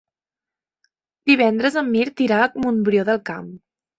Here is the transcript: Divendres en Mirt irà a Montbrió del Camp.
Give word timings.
Divendres 1.33 1.77
en 1.83 1.91
Mirt 1.97 2.25
irà 2.27 2.39
a 2.45 2.49
Montbrió 2.65 3.07
del 3.13 3.21
Camp. 3.33 3.47